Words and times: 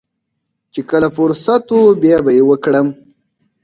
چې 0.73 0.81
کله 0.89 1.07
فرصت 1.17 1.63
و 1.75 1.79
بيا 2.01 2.17
به 2.25 2.31
يې 2.37 2.43
وکړم. 2.49 2.87